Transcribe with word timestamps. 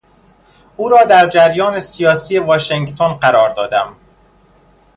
او 0.77 0.89
را 0.89 1.03
در 1.03 1.29
جریان 1.29 1.79
سیاسی 1.79 2.39
واشنگتن 2.39 3.13
قرار 3.13 3.53
دادم. 3.53 3.95